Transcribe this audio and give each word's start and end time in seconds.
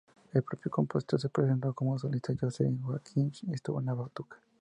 El 0.33 0.41
propio 0.41 0.71
compositor 0.71 1.21
se 1.21 1.29
presentó 1.29 1.75
como 1.75 1.95
solista; 1.99 2.33
Joseph 2.35 2.73
Joachim 2.83 3.29
estuvo 3.53 3.79
en 3.79 3.85
la 3.85 3.93
batuta. 3.93 4.41